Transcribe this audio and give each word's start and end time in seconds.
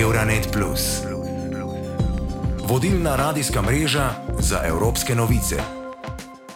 Euronet. 0.00 0.58
Vodilna 2.68 3.16
radijska 3.16 3.62
mreža 3.62 4.10
za 4.38 4.60
evropske 4.64 5.14
novice. 5.14 5.56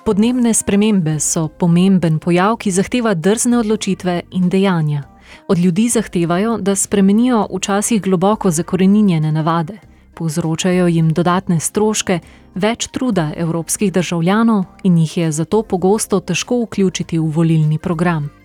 Podnebne 0.04 0.54
spremembe 0.54 1.20
so 1.20 1.48
pomemben 1.48 2.18
pojav, 2.18 2.56
ki 2.56 2.71
zahteva 2.71 3.14
drzne 3.14 3.58
odločitve 3.58 4.22
in 4.30 4.48
dejanja. 4.48 5.03
Od 5.48 5.58
ljudi 5.58 5.88
zahtevajo, 5.88 6.58
da 6.58 6.76
spremenijo 6.76 7.46
včasih 7.56 8.03
globoko 8.03 8.50
zakoreninjene 8.50 9.32
navade, 9.32 9.78
povzročajo 10.14 10.86
jim 10.86 11.12
dodatne 11.12 11.60
stroške, 11.60 12.18
več 12.54 12.88
truda 12.88 13.32
evropskih 13.36 13.92
državljanov 13.92 14.64
in 14.82 14.98
jih 14.98 15.16
je 15.16 15.32
zato 15.32 15.62
pogosto 15.62 16.20
težko 16.20 16.62
vključiti 16.64 17.18
v 17.18 17.24
volilni 17.24 17.78
program. 17.78 18.39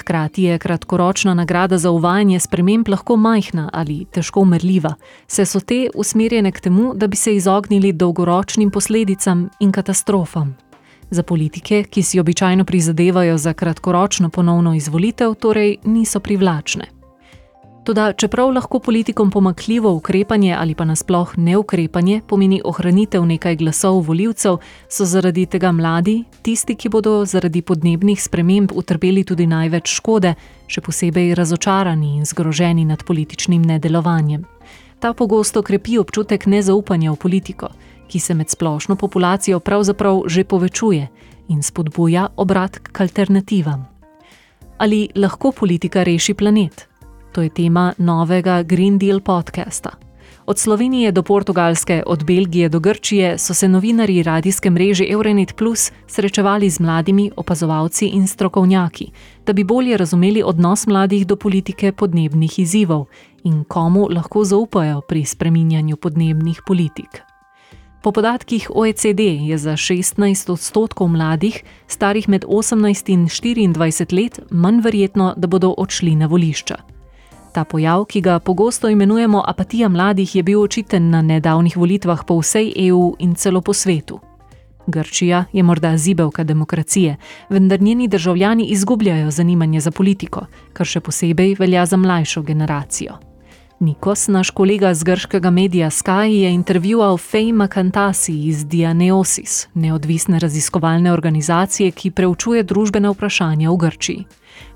Hkrati 0.00 0.42
je 0.42 0.58
kratkoročna 0.58 1.34
nagrada 1.34 1.78
za 1.78 1.90
uvajanje 1.90 2.40
sprememb 2.40 2.88
lahko 2.88 3.16
majhna 3.16 3.70
ali 3.72 4.04
težko 4.04 4.44
merljiva, 4.44 4.94
saj 5.26 5.46
so 5.46 5.60
te 5.60 5.90
usmerjene 5.94 6.52
k 6.52 6.60
temu, 6.60 6.92
da 6.94 7.06
bi 7.06 7.16
se 7.16 7.34
izognili 7.36 7.92
dolgoročnim 7.92 8.70
posledicam 8.70 9.48
in 9.60 9.72
katastrofam. 9.72 10.56
Za 11.10 11.22
politike, 11.22 11.84
ki 11.90 12.02
si 12.02 12.20
običajno 12.20 12.64
prizadevajo 12.64 13.38
za 13.38 13.52
kratkoročno 13.52 14.30
ponovno 14.30 14.74
izvolitev, 14.74 15.34
torej 15.34 15.76
niso 15.84 16.20
privlačne. 16.20 16.99
Toda, 17.84 18.12
čeprav 18.12 18.50
lahko 18.50 18.78
politikom 18.78 19.30
pomakljivo 19.30 19.92
ukrepanje 19.92 20.56
ali 20.58 20.74
pa 20.74 20.84
nasploh 20.84 21.32
neukrepanje 21.36 22.20
pomeni 22.26 22.60
ohranitev 22.64 23.24
nekaj 23.26 23.56
glasov 23.56 24.02
voljivcev, 24.06 24.56
so 24.88 25.04
zaradi 25.04 25.46
tega 25.46 25.72
mladi, 25.72 26.24
tisti, 26.42 26.74
ki 26.74 26.88
bodo 26.88 27.24
zaradi 27.24 27.62
podnebnih 27.62 28.22
sprememb 28.22 28.72
utrpeli 28.74 29.24
tudi 29.24 29.46
največ 29.46 29.94
škode, 29.96 30.34
še 30.66 30.80
posebej 30.80 31.32
razočarani 31.34 32.16
in 32.18 32.28
zgroženi 32.28 32.84
nad 32.84 33.04
političnim 33.04 33.62
nedelovanjem. 33.62 34.44
Ta 35.00 35.14
pogosto 35.14 35.62
krepi 35.62 35.98
občutek 35.98 36.46
nezaupanja 36.46 37.12
v 37.12 37.16
politiko, 37.16 37.72
ki 38.08 38.20
se 38.20 38.34
med 38.34 38.50
splošno 38.50 38.96
populacijo 38.96 39.60
pravzaprav 39.60 40.22
že 40.26 40.44
povečuje 40.44 41.08
in 41.48 41.62
spodbuja 41.62 42.28
obrat 42.36 42.78
k 42.78 43.00
alternativam. 43.00 43.88
Ali 44.78 45.08
lahko 45.14 45.52
politika 45.52 46.02
reši 46.02 46.34
planet? 46.34 46.89
To 47.32 47.42
je 47.42 47.48
tema 47.48 47.92
novega 47.98 48.62
Green 48.62 48.98
Deal 48.98 49.20
podcasta. 49.20 49.90
Od 50.46 50.58
Slovenije 50.58 51.12
do 51.12 51.22
Portugalske, 51.22 52.02
od 52.06 52.24
Belgije 52.24 52.68
do 52.68 52.80
Grčije 52.80 53.38
so 53.38 53.54
se 53.54 53.68
novinari 53.68 54.22
radijske 54.22 54.70
mreže 54.70 55.06
Euronet 55.10 55.56
Plus 55.56 55.92
srečevali 56.06 56.70
z 56.70 56.80
mladimi 56.80 57.30
opazovalci 57.36 58.06
in 58.06 58.26
strokovnjaki, 58.26 59.10
da 59.46 59.52
bi 59.52 59.64
bolje 59.64 59.96
razumeli 59.96 60.42
odnos 60.42 60.86
mladih 60.86 61.26
do 61.26 61.36
politike 61.36 61.92
podnebnih 61.92 62.58
izzivov 62.58 63.06
in 63.44 63.64
komu 63.64 64.08
lahko 64.10 64.44
zaupajo 64.44 65.00
pri 65.00 65.24
spreminjanju 65.24 65.96
podnebnih 65.96 66.62
politik. 66.66 67.22
Po 68.02 68.12
podatkih 68.12 68.70
OECD 68.74 69.20
je 69.20 69.58
za 69.58 69.72
16 69.72 70.52
odstotkov 70.52 71.08
mladih, 71.08 71.62
starih 71.86 72.28
med 72.28 72.44
18 72.44 73.12
in 73.12 73.28
24 73.28 74.22
let, 74.22 74.40
manj 74.50 74.80
verjetno, 74.80 75.34
da 75.36 75.46
bodo 75.46 75.74
odšli 75.78 76.14
na 76.14 76.26
volišča. 76.26 76.89
Ta 77.52 77.64
pojav, 77.64 78.04
ki 78.04 78.20
ga 78.20 78.38
pogosto 78.38 78.88
imenujemo 78.88 79.42
apatija 79.46 79.88
mladih, 79.88 80.34
je 80.36 80.42
bil 80.42 80.62
očiten 80.62 81.10
na 81.10 81.22
nedavnih 81.22 81.76
volitvah 81.76 82.24
po 82.26 82.38
vsej 82.38 82.72
EU 82.88 83.14
in 83.18 83.34
celo 83.34 83.60
po 83.60 83.74
svetu. 83.74 84.20
Grčija 84.86 85.44
je 85.52 85.62
morda 85.62 85.96
zibelka 85.96 86.44
demokracije, 86.44 87.16
vendar 87.48 87.82
njeni 87.82 88.08
državljani 88.08 88.64
izgubljajo 88.64 89.30
zanimanje 89.30 89.80
za 89.80 89.90
politiko, 89.90 90.46
kar 90.72 90.86
še 90.86 91.00
posebej 91.00 91.56
velja 91.58 91.86
za 91.86 91.96
mlajšo 91.96 92.42
generacijo. 92.42 93.18
Nikos, 93.80 94.28
naš 94.28 94.50
kolega 94.50 94.94
z 94.94 95.04
grškega 95.04 95.50
medija 95.50 95.90
Sky, 95.90 96.28
je 96.28 96.50
intervjuval 96.52 97.16
Fejma 97.16 97.68
Kantasi 97.68 98.34
iz 98.44 98.66
Dianeosis, 98.66 99.68
neodvisne 99.74 100.38
raziskovalne 100.38 101.12
organizacije, 101.12 101.90
ki 101.90 102.10
preučuje 102.10 102.62
družbene 102.62 103.08
vprašanja 103.08 103.70
v 103.70 103.76
Grčiji. 103.76 104.24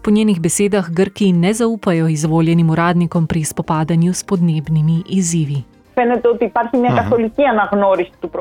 Po 0.03 0.11
njenih 0.11 0.41
besedah 0.41 0.91
Grki 0.91 1.33
ne 1.33 1.55
zaupajo 1.55 2.09
izvoljenim 2.09 2.71
uradnikom 2.71 3.27
pri 3.27 3.45
spopadanju 3.45 4.12
s 4.12 4.25
podnebnimi 4.25 5.03
izzivi. 5.09 5.62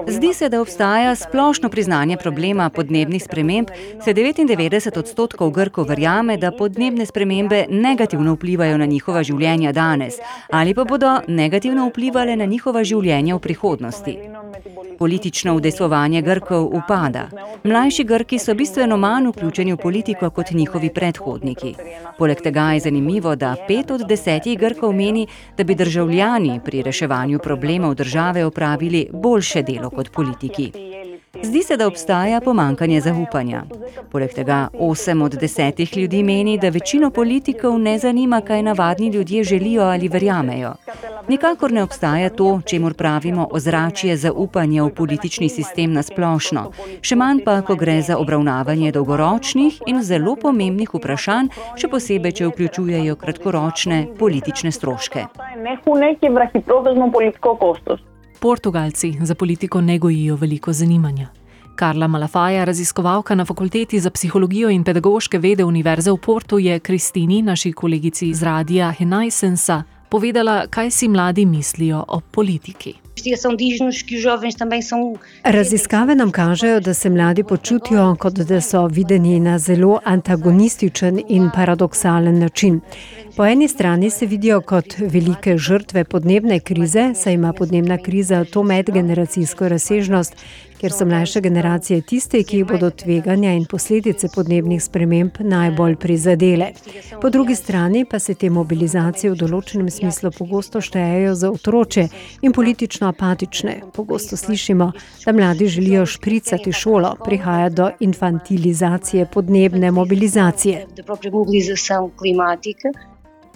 Zdi 0.07 0.33
se, 0.33 0.49
da 0.49 0.61
obstaja 0.61 1.15
splošno 1.15 1.69
priznanje 1.69 2.17
problema 2.17 2.69
podnebnih 2.69 3.23
sprememb, 3.23 3.67
se 4.03 4.13
99 4.13 4.99
odstotkov 4.99 5.51
Grkov 5.51 5.87
verjame, 5.87 6.37
da 6.37 6.51
podnebne 6.51 7.05
spremembe 7.05 7.65
negativno 7.69 8.33
vplivajo 8.33 8.77
na 8.77 8.85
njihova 8.85 9.23
življenja 9.23 9.71
danes 9.71 10.15
ali 10.51 10.73
pa 10.73 10.83
bodo 10.83 11.19
negativno 11.27 11.87
vplivali 11.87 12.35
na 12.35 12.45
njihova 12.45 12.83
življenja 12.83 13.35
v 13.35 13.39
prihodnosti. 13.39 14.17
Politično 14.99 15.55
udejstvovanje 15.55 16.21
Grkov 16.21 16.69
upada. 16.77 17.27
Mlajši 17.63 18.03
Grki 18.03 18.39
so 18.39 18.53
bistveno 18.53 18.97
manj 18.97 19.27
vključeni 19.31 19.73
v 19.73 19.77
politiko 19.77 20.29
kot 20.29 20.51
njihovi 20.51 20.89
predhodniki. 20.89 21.75
Poleg 22.17 22.41
tega 22.41 22.71
je 22.73 22.79
zanimivo, 22.79 23.35
da 23.35 23.55
pet 23.67 23.91
od 23.91 24.05
desetih 24.07 24.59
Grkov 24.59 24.93
meni, 24.93 25.27
da 25.57 25.63
bi 25.63 25.75
državljani 25.75 26.59
pri 26.65 26.81
reševanju 26.81 27.39
problemov 27.43 27.95
države 27.95 28.45
opravili 28.45 29.07
boljše 29.13 29.61
delo 29.63 29.89
kot 29.89 30.11
politiki. 30.11 30.71
Zdi 31.41 31.63
se, 31.63 31.77
da 31.77 31.87
obstaja 31.87 32.41
pomankanje 32.41 33.01
zaupanja. 33.01 33.63
Poleg 34.11 34.33
tega 34.33 34.67
8 34.73 35.23
od 35.23 35.33
10 35.41 35.97
ljudi 35.97 36.23
meni, 36.23 36.57
da 36.57 36.69
večino 36.69 37.09
politikov 37.09 37.79
ne 37.79 37.97
zanima, 37.99 38.41
kaj 38.41 38.63
navadni 38.63 39.07
ljudje 39.07 39.43
želijo 39.43 39.83
ali 39.83 40.07
verjamejo. 40.07 40.73
Nikakor 41.27 41.71
ne 41.71 41.83
obstaja 41.83 42.29
to, 42.29 42.61
čemu 42.65 42.93
pravimo 42.93 43.47
ozračje 43.51 44.17
zaupanja 44.17 44.83
v 44.83 44.89
politični 44.89 45.49
sistem 45.49 45.93
na 45.93 46.03
splošno, 46.03 46.71
še 47.01 47.15
manj 47.15 47.41
pa, 47.45 47.61
ko 47.61 47.75
gre 47.75 48.01
za 48.01 48.17
obravnavanje 48.17 48.91
dolgoročnih 48.91 49.81
in 49.87 50.03
zelo 50.03 50.35
pomembnih 50.35 50.93
vprašanj, 50.93 51.49
še 51.75 51.89
posebej, 51.89 52.31
če 52.31 52.47
vključujejo 52.47 53.15
kratkoročne 53.15 54.07
politične 54.19 54.71
stroške. 54.71 55.25
Portugalci 58.43 59.17
za 59.21 59.35
politiko 59.35 59.81
ne 59.81 59.99
gojijo 59.99 60.35
veliko 60.35 60.73
zanimanja. 60.73 61.27
Karla 61.75 62.07
Malafaja, 62.07 62.65
raziskovalka 62.65 63.35
na 63.35 63.45
fakulteti 63.45 63.99
za 63.99 64.09
psihologijo 64.09 64.69
in 64.69 64.83
pedagoške 64.83 65.37
vede 65.37 65.63
Univerze 65.63 66.11
v 66.11 66.17
Portu, 66.17 66.59
je 66.59 66.79
Kristini, 66.79 67.41
naši 67.41 67.71
kolegici 67.71 68.27
iz 68.27 68.43
radia 68.43 68.91
Henaisensa, 68.91 69.83
povedala, 70.09 70.67
kaj 70.67 70.91
si 70.91 71.07
mladi 71.07 71.45
mislijo 71.45 72.03
o 72.07 72.19
politiki. 72.19 72.93
Raziskave 75.43 76.15
nam 76.15 76.31
kažejo, 76.31 76.79
da 76.79 76.93
se 76.93 77.09
mladi 77.09 77.43
počutijo, 77.43 78.15
kot 78.19 78.33
da 78.33 78.61
so 78.61 78.87
videni 78.87 79.39
na 79.39 79.59
zelo 79.59 79.99
antagonističen 80.03 81.21
in 81.29 81.49
paradoksalen 81.55 82.39
način. 82.39 82.81
Po 83.37 83.45
eni 83.45 83.67
strani 83.67 84.09
se 84.09 84.25
vidijo 84.25 84.61
kot 84.61 84.85
velike 84.99 85.57
žrtve 85.57 86.03
podnebne 86.03 86.59
krize, 86.59 87.11
saj 87.15 87.33
ima 87.33 87.53
podnebna 87.53 87.97
kriza 87.97 88.45
to 88.45 88.63
medgeneracijsko 88.63 89.69
razsežnost, 89.69 90.35
ker 90.83 90.91
so 90.91 91.05
mlajše 91.05 91.41
generacije 91.41 92.01
tiste, 92.01 92.41
ki 92.43 92.57
jih 92.57 92.65
bodo 92.67 92.89
tveganja 92.91 93.53
in 93.55 93.63
posledice 93.71 94.27
podnebnih 94.35 94.83
sprememb 94.83 95.37
najbolj 95.39 95.95
prizadele. 95.95 96.67
Po 97.21 97.29
drugi 97.29 97.55
strani 97.55 98.05
pa 98.05 98.19
se 98.19 98.35
te 98.35 98.49
mobilizacije 98.49 99.31
v 99.31 99.37
določenem 99.39 99.87
smislu 99.87 100.31
pogosto 100.37 100.81
štejejo 100.83 101.35
za 101.39 101.51
otroče 101.55 102.07
in 102.41 102.51
politično 102.51 103.02
apatične. 103.07 103.81
Pogosto 103.93 104.37
slišimo, 104.37 104.91
da 105.25 105.31
mladi 105.31 105.67
želijo 105.67 106.05
špricati 106.05 106.71
šolo, 106.71 107.15
prihaja 107.25 107.69
do 107.69 107.89
infantilizacije 107.99 109.25
podnebne 109.25 109.91
mobilizacije. 109.91 110.87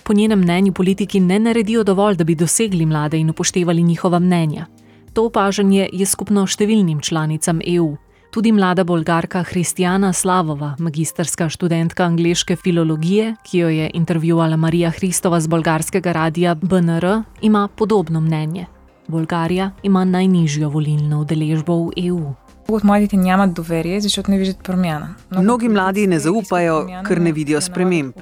Po 0.03 0.13
njenem 0.13 0.39
mnenju 0.39 0.73
politiki 0.73 1.19
ne 1.19 1.39
naredijo 1.39 1.83
dovolj, 1.83 2.15
da 2.15 2.23
bi 2.23 2.35
dosegli 2.35 2.85
mlade 2.85 3.17
in 3.17 3.29
upoštevali 3.29 3.83
njihova 3.83 4.19
mnenja. 4.19 4.65
To 5.13 5.25
opažanje 5.25 5.89
je 5.93 6.05
skupno 6.05 6.45
številnim 6.47 6.99
članicam 7.01 7.59
EU. 7.65 7.95
Tudi 8.31 8.51
mlada 8.51 8.83
bolgarka 8.83 9.41
Kristjana 9.43 10.11
Slavova, 10.13 10.75
magistrska 10.79 11.49
študentka 11.49 12.05
angleške 12.05 12.55
filologije, 12.55 13.33
ki 13.43 13.57
jo 13.57 13.69
je 13.69 13.89
intervjuvala 13.93 14.57
Marija 14.57 14.91
Hristova 14.93 15.39
z 15.39 15.47
bolgarskega 15.47 16.11
radia 16.11 16.55
BNR, 16.55 17.07
ima 17.41 17.67
podobno 17.67 18.21
mnenje. 18.21 18.67
Bolgarija 19.07 19.71
ima 19.83 20.05
najnižjo 20.05 20.69
volilno 20.69 21.21
udeležbo 21.21 21.75
v 21.85 22.07
EU. 22.07 22.33
Много 22.72 22.76
от 22.76 22.84
младите 22.84 23.16
нямат 23.16 23.52
доверие, 23.52 24.00
защото 24.00 24.30
не 24.30 24.38
виждат 24.38 24.58
промяна. 24.64 25.14
Mnogi 25.32 25.68
mladi 25.68 26.06
ne 26.06 26.18
zaupajo, 26.18 26.86
ker 27.04 27.20
ne 27.20 27.32
vidijo 27.32 27.60
sprememb. 27.60 28.12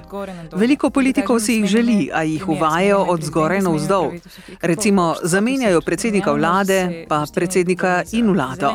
Veliko 0.55 0.89
politikov 0.89 1.39
si 1.39 1.53
jih 1.53 1.65
želi, 1.65 2.09
a 2.13 2.23
jih 2.23 2.49
uvajajo 2.49 3.05
od 3.09 3.23
zgoraj 3.23 3.61
na 3.61 3.69
vzdolj. 3.69 4.19
Recimo, 4.61 5.15
zamenjajo 5.23 5.81
predsednika 5.81 6.31
vlade, 6.31 7.05
pa 7.09 7.25
predsednika 7.35 8.03
in 8.11 8.31
vlado. 8.31 8.71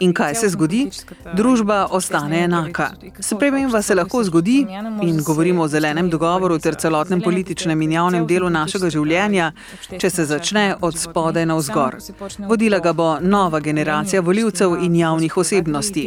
In 0.00 0.12
kaj 0.12 0.34
se 0.34 0.48
zgodi? 0.48 0.90
Družba 1.34 1.86
ostane 1.90 2.42
enaka. 2.44 2.90
Sprememba 3.20 3.82
se 3.82 3.94
lahko 3.94 4.24
zgodi, 4.24 4.66
in 5.02 5.22
govorimo 5.22 5.62
o 5.62 5.68
zelenem 5.68 6.10
dogovoru 6.10 6.58
ter 6.58 6.74
celotnem 6.74 7.20
političnem 7.20 7.82
in 7.82 7.92
javnem 7.92 8.26
delu 8.26 8.50
našega 8.50 8.90
življenja, 8.90 9.52
če 9.98 10.10
se 10.10 10.24
začne 10.24 10.74
od 10.80 10.98
spodaj 10.98 11.46
na 11.46 11.56
vzgor. 11.56 11.96
Vodila 12.38 12.78
ga 12.78 12.92
bo 12.92 13.18
nova 13.20 13.60
generacija 13.60 14.20
voljivcev 14.20 14.76
in 14.82 15.04
javnih 15.09 15.37
osebnosti. 15.37 16.05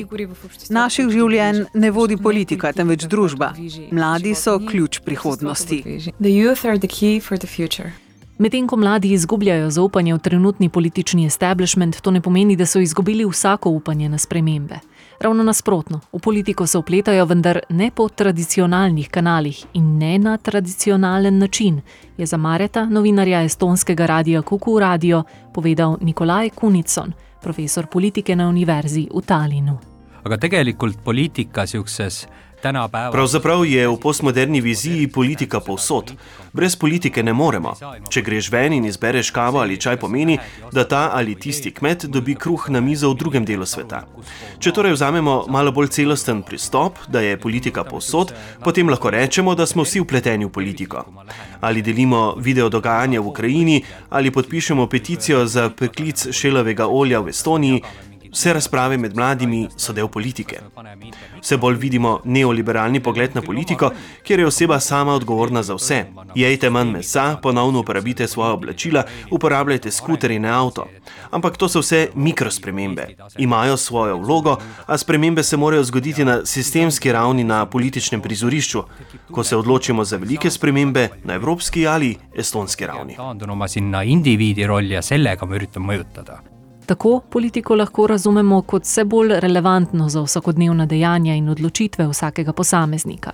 Naših 0.71 1.11
življenj 1.13 1.65
ne 1.75 1.91
vodi 1.95 2.17
politika, 2.17 2.73
temveč 2.73 3.07
družba. 3.11 3.53
Mladi 3.91 4.35
so 4.39 4.59
ključ 4.63 5.03
prihodnosti. 5.05 5.83
Medtem 8.43 8.67
ko 8.67 8.77
mladi 8.81 9.13
izgubljajo 9.15 9.69
zaupanje 9.71 10.15
v 10.15 10.19
trenutni 10.19 10.69
politični 10.69 11.27
establishment, 11.29 12.01
to 12.03 12.11
ne 12.11 12.21
pomeni, 12.21 12.57
da 12.57 12.67
so 12.67 12.81
izgubili 12.81 13.27
vsako 13.29 13.71
upanje 13.71 14.09
na 14.09 14.19
spremembe. 14.19 14.81
Ravno 15.23 15.45
nasprotno, 15.47 16.01
v 16.13 16.19
politiko 16.19 16.67
se 16.67 16.79
upletajo, 16.79 17.27
vendar 17.31 17.61
ne 17.69 17.91
po 17.95 18.09
tradicionalnih 18.09 19.11
kanalih 19.11 19.61
in 19.79 19.99
ne 19.99 20.17
na 20.19 20.37
tradicionalen 20.37 21.39
način, 21.39 21.81
je 22.17 22.27
za 22.27 22.37
Mareta, 22.37 22.85
novinarja 22.85 23.43
estonskega 23.43 24.07
radia 24.07 24.43
Kuku 24.43 24.79
Radio, 24.81 25.23
povedal 25.55 25.97
Nikolaj 26.01 26.51
Kunicon, 26.51 27.13
profesor 27.43 27.89
politike 27.91 28.37
na 28.39 28.49
univerzi 28.49 29.09
v 29.11 29.23
Tallinnu. 29.27 29.79
aga 30.25 30.39
tegelikult 30.39 31.03
poliitika 31.05 31.67
siukses 31.67 32.27
Pravzaprav 33.13 33.65
je 33.67 33.89
v 33.89 33.97
postmoderni 33.97 34.61
viziji 34.61 35.09
politika 35.09 35.61
povsod. 35.61 36.13
Brez 36.53 36.77
politike 36.77 37.23
ne 37.23 37.33
moremo. 37.33 37.73
Če 38.09 38.23
greš 38.23 38.51
ven 38.53 38.77
in 38.77 38.85
izbereš 38.85 39.31
kavo 39.35 39.59
ali 39.59 39.81
čaj, 39.81 39.97
pomeni, 39.97 40.39
da 40.73 40.85
ta 40.85 41.11
ali 41.15 41.35
tisti 41.35 41.73
kmet 41.75 42.07
dobi 42.07 42.35
kruh 42.35 42.69
na 42.71 42.81
mizo 42.81 43.11
v 43.11 43.19
drugem 43.19 43.45
delu 43.45 43.67
sveta. 43.67 44.05
Če 44.59 44.73
torej 44.73 44.95
vzamemo 44.95 45.47
malo 45.49 45.73
bolj 45.73 45.91
celosten 45.97 46.43
pristop, 46.43 47.01
da 47.09 47.21
je 47.21 47.41
politika 47.41 47.85
povsod, 47.85 48.35
potem 48.65 48.89
lahko 48.89 49.11
rečemo, 49.11 49.55
da 49.55 49.67
smo 49.67 49.83
vsi 49.83 50.05
vpleteni 50.05 50.47
v 50.47 50.53
politiko. 50.53 51.05
Ali 51.61 51.83
delimo 51.83 52.35
video 52.39 52.69
dogajanja 52.69 53.21
v 53.21 53.27
Ukrajini, 53.27 53.83
ali 54.11 54.31
podpišemo 54.31 54.87
peticijo 54.87 55.47
za 55.47 55.71
preklic 55.71 56.29
šelovega 56.31 56.87
olja 56.87 57.21
v 57.21 57.29
Estoniji. 57.35 57.83
Vse 58.33 58.53
razprave 58.53 58.97
med 58.97 59.17
mladimi 59.17 59.69
so 59.77 59.93
del 59.93 60.09
politike. 60.09 60.61
Vse 61.41 61.57
bolj 61.57 61.77
vidimo 61.77 62.21
neoliberalni 62.25 63.01
pogled 63.01 63.35
na 63.35 63.43
politiko, 63.43 63.91
kjer 64.25 64.41
je 64.41 64.47
oseba 64.47 64.81
sama 64.81 65.15
odgovorna 65.15 65.63
za 65.63 65.75
vse. 65.75 66.05
Jejte 66.35 66.71
manj 66.71 66.91
mesa, 66.91 67.37
ponovno 67.43 67.81
uporabite 67.81 68.29
svoje 68.29 68.53
oblačila, 68.53 69.05
uporabljajte 69.31 69.91
skuter 69.91 70.31
in 70.31 70.47
avto. 70.47 70.87
Ampak 71.31 71.57
to 71.57 71.69
so 71.69 71.81
vse 71.81 72.09
mikrospremembe. 72.15 73.07
Imajo 73.39 73.77
svojo 73.77 74.17
vlogo, 74.17 74.57
a 74.87 74.99
spremembe 74.99 75.43
se 75.43 75.57
morajo 75.57 75.85
zgoditi 75.85 76.25
na 76.25 76.47
sistemski 76.47 77.13
ravni 77.13 77.45
na 77.45 77.67
političnem 77.67 78.21
prizorišču, 78.21 78.83
ko 79.33 79.45
se 79.45 79.57
odločimo 79.57 80.05
za 80.05 80.17
velike 80.17 80.51
spremembe 80.51 81.09
na 81.25 81.35
evropski 81.35 81.87
ali 81.87 82.17
estonski 82.37 82.87
ravni. 82.87 83.17
taandunuma 83.17 83.69
sinna 83.69 84.03
indiviidi 84.03 84.67
rolli 84.67 84.95
ja 84.95 85.03
sellega 85.03 85.47
ma 85.47 85.57
üritan 85.57 85.85
mõjutada 85.85 86.52
Tako 86.93 87.21
politiko 87.31 87.75
lahko 87.75 88.07
razumemo 88.07 88.63
kot 88.63 88.83
vse 88.85 89.05
bolj 89.05 89.31
relevantno 89.41 90.09
za 90.09 90.21
vsakodnevna 90.23 90.85
dejanja 90.87 91.35
in 91.35 91.49
odločitve 91.49 92.05
vsakega 92.09 92.53
posameznika. 92.53 93.31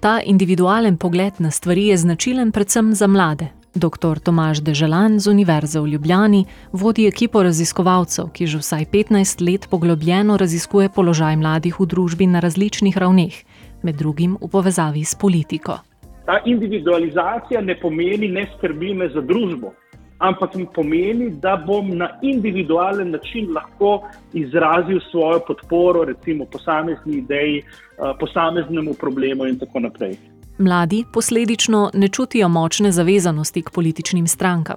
Ta 0.00 0.20
individualen 0.24 0.96
pogled 0.96 1.32
na 1.38 1.50
stvari 1.50 1.86
je 1.86 1.96
značilen 1.96 2.52
predvsem 2.52 2.94
za 2.94 3.06
mlade. 3.06 3.48
Dr. 3.74 4.18
Tomaž 4.24 4.60
Deželan 4.60 5.18
z 5.20 5.30
Univerze 5.30 5.80
v 5.80 5.88
Ljubljani 5.88 6.44
vodi 6.72 7.06
ekipo 7.06 7.42
raziskovalcev, 7.42 8.32
ki 8.32 8.46
že 8.46 8.58
vsaj 8.58 8.86
15 8.92 9.44
let 9.50 9.68
poglobljeno 9.70 10.36
raziskuje 10.36 10.88
položaj 10.88 11.36
mladih 11.36 11.80
v 11.80 11.86
družbi 11.86 12.26
na 12.26 12.40
različnih 12.40 12.96
ravneh, 12.96 13.34
med 13.82 13.96
drugim 13.96 14.38
v 14.40 14.48
povezavi 14.48 15.04
s 15.04 15.14
politiko. 15.14 15.78
Ta 16.26 16.40
individualizacija 16.44 17.60
ne 17.60 17.76
pomeni 17.80 18.28
ne 18.28 18.48
skrbi 18.56 18.94
me 18.94 19.08
za 19.08 19.20
družbo, 19.20 19.74
ampak 20.28 20.54
mi 20.54 20.66
pomeni, 20.74 21.30
da 21.30 21.56
bom 21.66 21.96
na 21.96 22.08
individualen 22.22 23.10
način 23.10 23.52
lahko 23.54 24.08
izrazil 24.32 25.00
svojo 25.10 25.40
podporo, 25.46 26.04
recimo 26.04 26.44
posamezni 26.44 27.16
ideji, 27.16 27.58
eh, 27.58 28.12
posameznemu 28.20 28.94
problemu 28.94 29.46
in 29.46 29.58
tako 29.58 29.80
naprej. 29.80 30.16
Mladi 30.58 31.04
posledično 31.12 31.90
ne 31.94 32.08
čutijo 32.08 32.48
močne 32.48 32.92
zavezanosti 32.92 33.62
k 33.62 33.70
političnim 33.70 34.26
strankam. 34.26 34.76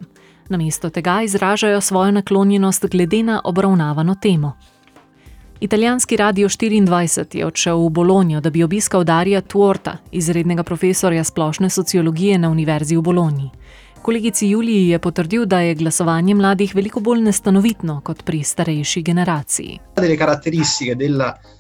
Namesto 0.50 0.90
tega 0.90 1.22
izražajo 1.22 1.82
svojo 1.82 2.12
naklonjenost 2.12 2.86
glede 2.92 3.24
na 3.24 3.42
obravnavano 3.44 4.16
temo. 4.16 4.54
Italijanski 5.60 6.18
radio 6.18 6.50
24 6.50 7.38
je 7.38 7.46
odšel 7.46 7.86
v 7.86 7.90
Bologno, 7.90 8.42
da 8.42 8.50
bi 8.50 8.64
obiskal 8.64 9.04
Darija 9.04 9.42
Tuorta, 9.42 9.98
izrednega 10.12 10.64
profesorja 10.64 11.24
splošne 11.24 11.70
sociologije 11.70 12.38
na 12.38 12.50
Univerzi 12.50 12.98
v 12.98 13.02
Bologni. 13.02 13.50
Kolegici 14.02 14.48
Juliji 14.50 14.90
je 14.90 15.00
potrdil, 15.00 15.46
da 15.46 15.60
je 15.60 15.76
glasovanje 15.76 16.36
mladih 16.36 16.76
veliko 16.76 17.00
bolj 17.00 17.22
nestanovitno 17.22 18.02
kot 18.04 18.24
pri 18.24 18.44
starejši 18.44 19.02
generaciji. 19.02 19.80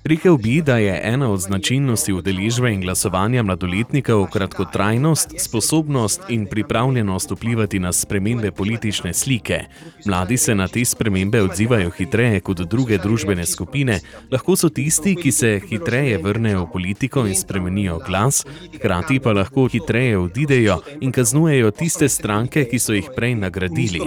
Rekel 0.03 0.37
bi, 0.37 0.61
da 0.61 0.77
je 0.77 1.01
ena 1.03 1.31
od 1.31 1.39
značilnosti 1.39 2.13
udeležbe 2.13 2.71
in 2.73 2.81
glasovanja 2.81 3.43
mladoletnikov 3.43 4.27
kratkotrajnost, 4.33 5.33
sposobnost 5.39 6.21
in 6.29 6.45
pripravljenost 6.45 7.31
vplivati 7.31 7.79
na 7.79 7.93
spremembe 7.93 8.51
politične 8.51 9.13
slike. 9.13 9.59
Mladi 10.05 10.37
se 10.37 10.55
na 10.55 10.67
te 10.67 10.85
spremembe 10.85 11.41
odzivajo 11.41 11.89
hitreje 11.89 12.39
kot 12.39 12.57
druge 12.57 12.97
družbene 12.97 13.45
skupine, 13.45 13.99
lahko 14.31 14.55
so 14.55 14.69
tisti, 14.69 15.15
ki 15.15 15.31
se 15.31 15.59
hitreje 15.69 16.17
vrnejo 16.17 16.63
v 16.63 16.71
politiko 16.71 17.25
in 17.27 17.35
spremenijo 17.35 17.99
glas, 18.07 18.45
hkrati 18.75 19.19
pa 19.19 19.33
lahko 19.33 19.67
hitreje 19.67 20.17
odidejo 20.17 20.79
in 21.01 21.11
kaznujejo 21.11 21.71
tiste 21.71 22.09
stranke, 22.27 22.65
ki 22.67 22.79
so 22.79 22.93
jih 22.93 23.07
prej 23.15 23.35
nagradili. 23.39 24.01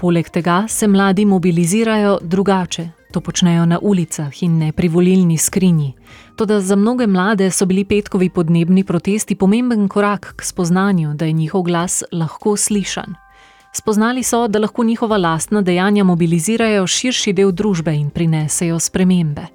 Poleg 0.00 0.28
tega 0.34 0.64
se 0.68 0.88
mladi 0.88 1.24
mobilizirajo 1.24 2.18
drugače. 2.22 2.88
To 3.12 3.20
počnejo 3.20 3.66
na 3.68 3.78
ulicah 3.78 4.42
in 4.42 4.58
ne 4.58 4.72
pri 4.72 4.88
volilni 4.88 5.36
skrinji. 5.38 5.92
Toda 6.36 6.60
za 6.60 6.76
mnoge 6.76 7.06
mlade 7.06 7.50
so 7.50 7.66
bili 7.66 7.84
petkovi 7.84 8.30
podnebni 8.30 8.84
protesti 8.84 9.34
pomemben 9.34 9.88
korak 9.88 10.32
k 10.36 10.44
spoznanju, 10.44 11.14
da 11.14 11.24
je 11.24 11.32
njihov 11.32 11.62
glas 11.62 12.02
lahko 12.12 12.56
slišan. 12.56 13.14
Spoznali 13.72 14.22
so, 14.22 14.48
da 14.48 14.58
lahko 14.58 14.84
njihova 14.84 15.16
lastna 15.16 15.62
dejanja 15.62 16.04
mobilizirajo 16.04 16.86
širši 16.86 17.32
del 17.32 17.52
družbe 17.52 17.94
in 17.94 18.10
prinesejo 18.10 18.78
spremembe. 18.78 19.46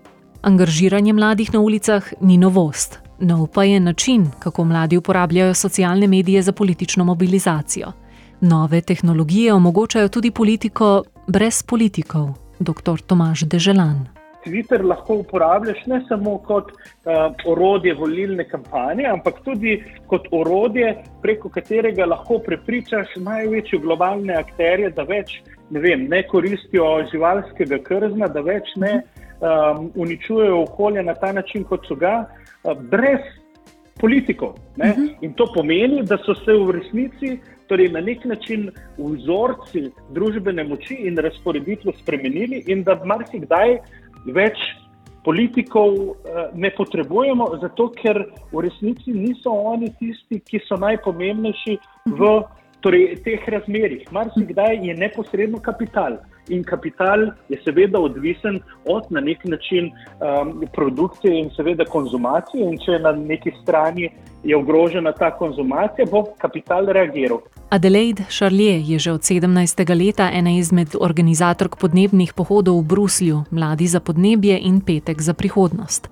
Angažiranje 0.41 1.13
mladih 1.13 1.53
na 1.53 1.59
ulicah 1.59 2.13
ni 2.21 2.37
novost, 2.37 2.99
nov 3.19 3.47
pa 3.53 3.63
je 3.63 3.79
način, 3.79 4.27
kako 4.39 4.63
mladi 4.63 4.97
uporabljajo 4.97 5.53
socialne 5.53 6.07
medije 6.07 6.41
za 6.41 6.51
politično 6.51 7.03
mobilizacijo. 7.03 7.91
Nove 8.41 8.81
tehnologije 8.81 9.53
omogočajo 9.53 10.07
tudi 10.07 10.31
politiko 10.31 11.03
brez 11.27 11.63
politikov, 11.63 12.29
dr. 12.59 13.01
Tomaž 13.07 13.43
Deželan. 13.43 14.07
Twitter 14.47 14.83
lahko 14.85 15.13
uporabljaš 15.13 15.85
ne 15.85 16.01
samo 16.07 16.37
kot 16.37 16.71
uh, 16.71 17.13
orodje 17.45 17.93
volilne 17.93 18.45
kampanje, 18.49 19.05
ampak 19.11 19.41
tudi 19.43 19.83
kot 20.07 20.27
orodje, 20.31 20.93
preko 21.21 21.49
katerega 21.49 22.05
lahko 22.05 22.39
prepričaš 22.45 23.15
največje 23.15 23.79
globalne 23.79 24.33
akterje, 24.33 24.89
da 24.95 25.03
več 25.03 25.41
ne, 25.69 25.79
vem, 25.79 26.07
ne 26.09 26.23
koristijo 26.27 26.85
živalskega 27.11 27.81
krzna, 27.83 28.27
da 28.27 28.41
več 28.41 28.71
ne 28.75 29.01
um, 29.39 29.91
uničujejo 29.95 30.61
okolje 30.61 31.03
na 31.03 31.13
ta 31.13 31.31
način, 31.33 31.63
kot 31.63 31.87
so 31.87 31.95
ga, 31.95 32.25
uh, 32.63 32.81
brez 32.81 33.21
politikov. 33.99 34.49
Uh 34.49 34.85
-huh. 34.85 35.15
In 35.21 35.33
to 35.33 35.45
pomeni, 35.53 36.03
da 36.03 36.17
so 36.17 36.35
se 36.35 36.53
v 36.53 36.71
resnici. 36.71 37.39
Torej, 37.67 37.89
na 37.89 38.01
nek 38.01 38.25
način 38.25 38.69
vzorci 38.97 39.91
družbene 40.09 40.63
moči 40.63 40.93
in 40.93 41.17
razporeditve 41.17 41.91
spremenili, 42.01 42.63
in 42.67 42.83
da 42.83 43.01
marsikdaj 43.05 43.77
več 44.25 44.57
politikov 45.23 45.93
uh, 45.93 46.15
ne 46.53 46.71
potrebujemo, 46.77 47.47
zato 47.61 47.89
ker 47.89 48.25
v 48.51 48.61
resnici 48.61 49.11
niso 49.11 49.51
oni 49.51 49.91
tisti, 49.99 50.39
ki 50.39 50.59
so 50.67 50.75
najpomembnejši 50.75 51.77
v 52.05 52.41
torej, 52.87 53.17
teh 53.23 53.43
razmerih. 53.51 54.07
Marsikdaj 54.11 54.79
je 54.87 54.95
neposredno 54.95 55.59
kapital. 55.59 56.17
In 56.49 56.63
kapital 56.63 57.25
je 57.51 57.59
seveda 57.63 57.99
odvisen 57.99 58.61
od 58.85 59.11
na 59.11 59.19
nek 59.19 59.43
način 59.43 59.89
um, 59.91 60.63
produkcije 60.73 61.39
in 61.39 61.49
seveda 61.55 61.85
konzumacije. 61.85 62.63
In 62.63 62.79
če 62.85 63.01
na 63.03 63.11
neki 63.11 63.51
strani 63.61 64.09
je 64.43 64.55
ogrožena 64.55 65.11
ta 65.11 65.33
konzumacija, 65.35 66.07
bo 66.11 66.23
kapital 66.39 66.87
reagiral. 66.87 67.41
Adelaide 67.69 68.23
Charlier 68.29 68.79
je 68.79 68.99
že 68.99 69.11
od 69.11 69.21
17. 69.21 69.83
leta 70.05 70.29
ena 70.33 70.55
izmed 70.55 70.95
organizatork 70.99 71.75
podnebnih 71.75 72.33
pohodov 72.33 72.79
v 72.79 72.87
Bruslju, 72.87 73.43
Mladi 73.51 73.87
za 73.87 73.99
podnebje 73.99 74.59
in 74.63 74.79
Petek 74.81 75.21
za 75.21 75.33
prihodnost. 75.33 76.07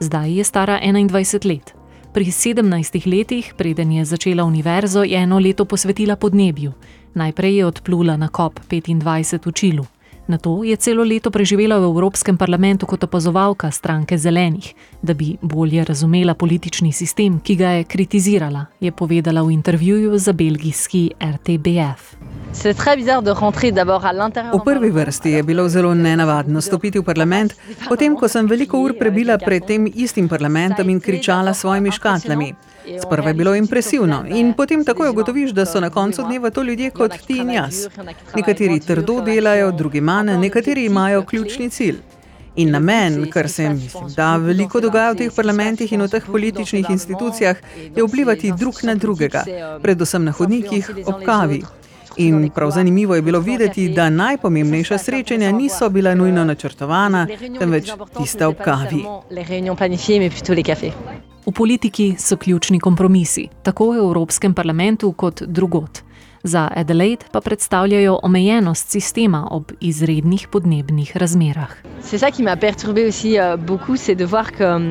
Zdaj 0.00 0.32
je 0.32 0.44
stara 0.44 0.80
21 0.80 1.48
let. 1.48 1.83
Pri 2.14 2.30
17 2.30 3.10
letih, 3.10 3.54
preden 3.58 3.90
je 3.92 4.04
začela 4.04 4.44
univerzo, 4.44 5.02
je 5.02 5.18
eno 5.18 5.38
leto 5.38 5.64
posvetila 5.64 6.16
podnebju. 6.16 6.72
Najprej 7.14 7.56
je 7.56 7.66
odplula 7.66 8.16
na 8.16 8.28
COP25 8.28 9.46
v 9.46 9.52
Čilu. 9.52 9.86
Na 10.26 10.38
to 10.38 10.64
je 10.64 10.76
celo 10.76 11.04
leto 11.04 11.30
preživela 11.30 11.76
v 11.78 11.84
Evropskem 11.84 12.36
parlamentu 12.36 12.86
kot 12.86 13.04
opazovalka 13.04 13.70
stranke 13.70 14.16
Zelenih, 14.18 14.72
da 15.02 15.14
bi 15.14 15.36
bolje 15.42 15.84
razumela 15.84 16.34
politični 16.34 16.92
sistem, 16.92 17.40
ki 17.44 17.56
ga 17.56 17.68
je 17.68 17.84
kritizirala, 17.84 18.66
je 18.80 18.92
povedala 18.92 19.42
v 19.42 19.52
intervjuju 19.52 20.18
za 20.18 20.32
belgijski 20.32 21.10
RTBF. 21.20 22.16
V 24.52 24.64
prvi 24.64 24.90
vrsti 24.90 25.30
je 25.30 25.42
bilo 25.42 25.68
zelo 25.68 25.94
nenavadno 25.94 26.60
stopiti 26.60 26.98
v 26.98 27.04
parlament, 27.04 27.52
potem 27.88 28.16
ko 28.16 28.28
sem 28.28 28.46
veliko 28.46 28.80
ur 28.80 28.96
prebila 28.98 29.36
pred 29.38 29.66
tem 29.66 29.84
istim 29.94 30.28
parlamentom 30.28 30.88
in 30.88 31.00
kričala 31.00 31.54
s 31.54 31.60
svojimi 31.60 31.90
škatlami. 31.90 32.54
Sprva 33.02 33.28
je 33.28 33.34
bilo 33.34 33.54
impresivno 33.54 34.24
in 34.28 34.52
potem 34.52 34.84
takoj 34.84 35.08
ugotoviš, 35.08 35.50
da 35.50 35.66
so 35.66 35.80
na 35.80 35.90
koncu 35.90 36.22
dneva 36.22 36.50
to 36.50 36.62
ljudje 36.62 36.90
kot 36.90 37.12
ti 37.26 37.36
in 37.36 37.50
jaz. 37.50 37.86
Nekateri 38.34 38.80
trdo 38.80 39.20
delajo, 39.20 39.72
drugi 39.72 40.00
manj, 40.00 40.30
nekateri 40.38 40.84
imajo 40.84 41.22
ključni 41.22 41.70
cilj. 41.70 41.96
In 42.56 42.70
namen, 42.70 43.30
kar 43.30 43.48
se 43.48 43.68
mislim, 43.70 44.08
da 44.16 44.36
veliko 44.36 44.80
dogaja 44.80 45.12
v 45.12 45.16
teh 45.16 45.32
parlamentih 45.36 45.92
in 45.92 46.02
v 46.02 46.08
teh 46.08 46.26
političnih 46.26 46.90
institucijah, 46.90 47.56
je 47.96 48.04
vplivati 48.04 48.52
drug 48.58 48.74
na 48.82 48.94
drugega, 48.94 49.42
predvsem 49.82 50.24
na 50.24 50.32
hodnikih 50.32 50.90
ob 51.06 51.24
kavi. 51.26 51.62
In 52.16 52.50
prav 52.54 52.70
zanimivo 52.70 53.14
je 53.14 53.22
bilo 53.22 53.40
videti, 53.40 53.88
da 53.88 54.10
najpomembnejša 54.10 54.98
srečanja 54.98 55.52
niso 55.52 55.88
bila 55.90 56.14
nujno 56.14 56.44
načrtovana, 56.44 57.26
temveč 57.58 57.90
tiste 58.18 58.46
ob 58.46 58.56
kavi. 58.64 59.02
V 61.46 61.52
politiki 61.52 62.14
so 62.18 62.36
ključni 62.36 62.80
kompromisi, 62.80 63.48
tako 63.62 63.90
v 63.90 63.96
Evropskem 63.96 64.54
parlamentu 64.54 65.12
kot 65.12 65.42
drugot. 65.42 66.00
Za 66.42 66.68
Adelaide 66.76 67.24
pa 67.32 67.40
predstavljajo 67.40 68.18
omejenost 68.22 68.88
sistema 68.90 69.48
ob 69.50 69.72
izrednih 69.80 70.48
podnebnih 70.48 71.16
razmerah. 71.16 71.70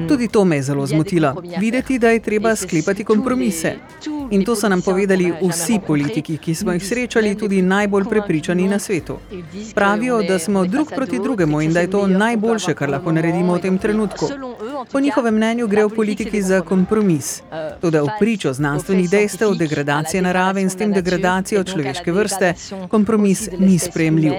Tudi 0.07 0.27
to 0.27 0.45
me 0.45 0.55
je 0.55 0.63
zelo 0.63 0.85
zmotilo. 0.85 1.35
Videti, 1.59 1.99
da 1.99 2.09
je 2.09 2.19
treba 2.19 2.55
sklepati 2.55 3.03
kompromise. 3.03 3.75
In 4.31 4.45
to 4.45 4.55
so 4.55 4.69
nam 4.69 4.81
povedali 4.81 5.33
vsi 5.41 5.79
politiki, 5.87 6.37
ki 6.37 6.55
smo 6.55 6.71
jih 6.71 6.87
srečali, 6.87 7.37
tudi 7.37 7.61
najbolj 7.61 8.03
prepričani 8.09 8.67
na 8.67 8.79
svetu. 8.79 9.17
Pravijo, 9.75 10.23
da 10.23 10.39
smo 10.39 10.65
drug 10.65 10.91
proti 10.95 11.19
drugemu 11.19 11.61
in 11.61 11.73
da 11.73 11.79
je 11.79 11.91
to 11.91 12.07
najboljše, 12.07 12.73
kar 12.73 12.89
lahko 12.89 13.11
naredimo 13.11 13.55
v 13.55 13.61
tem 13.61 13.77
trenutku. 13.77 14.25
Po 14.91 14.99
njihovem 14.99 15.35
mnenju 15.35 15.67
gre 15.67 15.85
v 15.85 15.89
politiki 15.95 16.41
za 16.41 16.61
kompromis. 16.61 17.41
Toda 17.81 18.01
v 18.01 18.09
pričo 18.19 18.53
znanstvenih 18.53 19.09
dejstev, 19.09 19.55
degradacije 19.55 20.21
narave 20.21 20.61
in 20.61 20.69
s 20.69 20.75
tem 20.75 20.93
degradacijo 20.93 21.63
človeške 21.63 22.11
vrste, 22.11 22.53
kompromis 22.89 23.49
ni 23.59 23.79
sprejemljiv. 23.79 24.33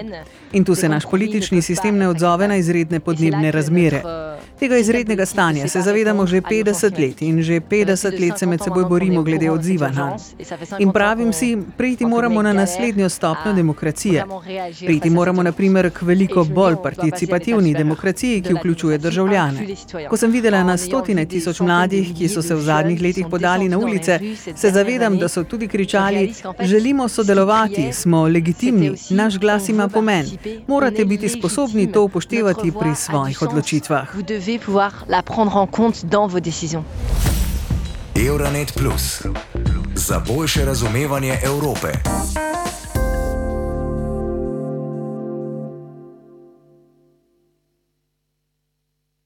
In 0.52 0.64
tu 0.64 0.74
se 0.74 0.88
naš 0.88 1.04
politični 1.10 1.62
sistem 1.62 1.98
ne 1.98 2.08
odzove 2.08 2.48
na 2.48 2.56
izredne 2.56 3.00
podnebne 3.00 3.50
razmere. 3.50 4.02
Tega 4.58 4.76
izrednega 4.78 5.26
stanja 5.26 5.68
se 5.68 5.80
zavedamo 5.80 6.26
že 6.26 6.40
50 6.40 6.98
let 6.98 7.22
in 7.22 7.42
že 7.42 7.60
50 7.60 8.20
let 8.20 8.38
se 8.38 8.46
med 8.46 8.60
seboj 8.64 8.84
borimo 8.84 9.22
glede 9.22 9.50
odziva 9.50 9.90
na. 9.90 10.16
In 10.78 10.92
pravim 10.92 11.32
si, 11.32 11.58
priti 11.76 12.06
moramo 12.06 12.42
na 12.42 12.52
naslednjo 12.52 13.08
stopnjo 13.08 13.52
demokracije. 13.52 14.24
Priti 14.86 15.10
moramo 15.10 15.42
naprimer 15.42 15.90
k 15.90 16.02
veliko 16.02 16.44
bolj 16.44 16.76
participativni 16.82 17.74
demokraciji, 17.74 18.42
ki 18.42 18.54
vključuje 18.54 18.98
državljane. 18.98 19.66
Ko 20.08 20.16
sem 20.16 20.30
videla 20.30 20.64
na 20.64 20.76
stotine 20.76 21.26
tisoč 21.26 21.60
mladih, 21.60 22.14
ki 22.18 22.28
so 22.28 22.42
se 22.42 22.54
v 22.54 22.60
zadnjih 22.60 23.02
letih 23.02 23.26
podali 23.30 23.68
na 23.68 23.78
ulice, 23.78 24.20
se 24.56 24.70
zavedam, 24.70 25.18
da 25.18 25.28
so 25.28 25.44
tudi 25.44 25.68
kričali: 25.68 26.34
Želimo 26.60 27.08
sodelovati, 27.08 27.92
smo 27.92 28.22
legitimni, 28.22 28.92
naš 29.10 29.38
glas 29.38 29.68
ima 29.68 29.88
pomen. 29.88 30.26
Morate 30.66 31.04
biti 31.04 31.28
sposobni 31.28 31.92
to 31.92 32.02
upoštevati 32.04 32.72
pri 32.80 32.94
svojih 32.94 33.42
odločitvah. 33.42 34.14
devez 34.44 34.58
pouvoir 34.58 35.06
la 35.08 35.22
prendre 35.22 35.56
en 35.56 35.66
compte 35.66 36.04
dans 36.04 36.26
vos 36.26 36.40
décisions. 36.40 36.84
Euronet 38.14 38.66
Plus. 38.76 39.22
Za 39.94 40.18
boljše 40.18 40.64
razumevanje 40.64 41.38
Evrope. 41.42 41.92